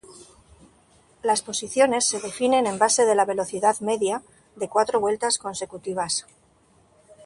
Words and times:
Las 1.21 1.43
posiciones 1.43 2.05
se 2.07 2.19
definen 2.19 2.65
en 2.65 2.79
base 2.79 3.05
de 3.05 3.13
la 3.13 3.23
velocidad 3.23 3.79
media 3.81 4.23
de 4.55 4.67
cuatro 4.67 4.99
vueltas 4.99 5.37
consecutivas. 5.37 6.25